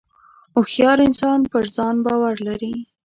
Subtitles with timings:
[0.53, 2.73] •هوښیار انسان پر ځان باور لري.